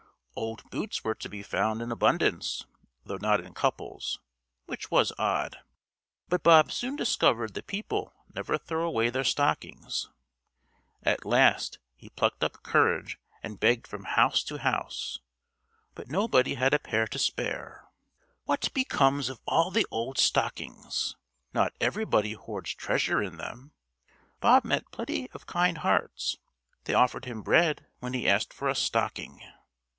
Old 0.35 0.67
boots 0.71 1.03
were 1.03 1.13
to 1.13 1.29
be 1.29 1.43
found 1.43 1.79
in 1.81 1.91
abundance 1.91 2.65
though 3.03 3.17
not 3.21 3.41
in 3.41 3.53
couples 3.53 4.19
(which 4.65 4.89
was 4.89 5.13
odd); 5.19 5.59
but 6.29 6.41
Bob 6.41 6.71
soon 6.71 6.95
discovered 6.95 7.53
that 7.53 7.67
people 7.67 8.11
never 8.33 8.57
throw 8.57 8.87
away 8.87 9.11
their 9.11 9.23
stockings. 9.25 10.09
At 11.03 11.25
last 11.25 11.77
he 11.95 12.09
plucked 12.09 12.43
up 12.43 12.63
courage 12.63 13.19
and 13.43 13.59
begged 13.59 13.85
from 13.85 14.05
house 14.05 14.41
to 14.45 14.57
house, 14.59 15.19
but 15.93 16.09
nobody 16.09 16.55
had 16.55 16.73
a 16.73 16.79
pair 16.79 17.05
to 17.07 17.19
spare. 17.19 17.87
What 18.45 18.73
becomes 18.73 19.29
of 19.29 19.39
all 19.45 19.69
the 19.69 19.85
old 19.91 20.17
stockings? 20.17 21.15
Not 21.53 21.73
everybody 21.79 22.33
hoards 22.33 22.73
treasure 22.73 23.21
in 23.21 23.37
them. 23.37 23.73
Bob 24.39 24.65
met 24.65 24.89
plenty 24.91 25.29
of 25.31 25.45
kind 25.45 25.79
hearts; 25.79 26.37
they 26.85 26.95
offered 26.95 27.25
him 27.25 27.43
bread 27.43 27.85
when 27.99 28.13
he 28.15 28.27
asked 28.27 28.53
for 28.53 28.67
a 28.69 28.75
stocking. 28.75 29.41